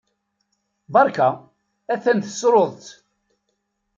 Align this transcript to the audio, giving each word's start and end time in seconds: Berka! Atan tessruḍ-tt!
Berka! 0.93 1.27
Atan 1.93 2.19
tessruḍ-tt! 2.19 2.87